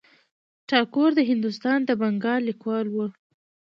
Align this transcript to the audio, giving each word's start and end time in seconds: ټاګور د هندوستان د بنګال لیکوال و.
ټاګور 0.69 1.11
د 1.15 1.19
هندوستان 1.29 1.79
د 1.85 1.89
بنګال 2.01 2.41
لیکوال 2.49 2.85
و. 2.89 2.95